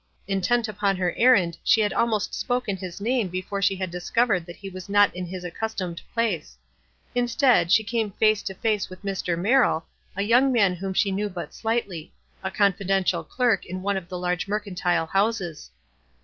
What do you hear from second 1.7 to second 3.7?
had almost spoken his name before